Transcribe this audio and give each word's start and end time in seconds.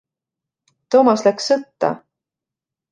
Thomas 0.95 1.25
läks 1.29 1.53
sõtta! 1.53 1.95